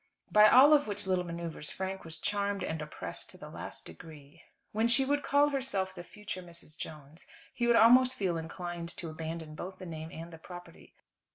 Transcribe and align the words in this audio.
By 0.31 0.47
all 0.47 0.73
of 0.73 0.87
which 0.87 1.05
little 1.05 1.23
manoeuvres 1.23 1.69
Frank 1.69 2.03
was 2.05 2.17
charmed 2.17 2.63
and 2.63 2.81
oppressed 2.81 3.29
to 3.29 3.37
the 3.37 3.51
last 3.51 3.85
degree. 3.85 4.41
When 4.71 4.87
she 4.87 5.05
would 5.05 5.21
call 5.21 5.49
herself 5.49 5.93
the 5.93 6.03
"future 6.03 6.41
Mrs. 6.41 6.75
Jones," 6.75 7.27
he 7.53 7.67
would 7.67 7.75
almost 7.75 8.15
feel 8.15 8.35
inclined 8.35 8.89
to 8.97 9.09
abandon 9.11 9.53
both 9.53 9.77
the 9.77 9.85
name 9.85 10.09
and 10.11 10.33
the 10.33 10.39
property. 10.39 10.95